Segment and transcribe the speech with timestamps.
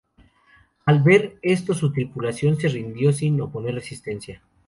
[0.85, 4.41] Al ver esto su tripulación se rindió sin oponer resistencia.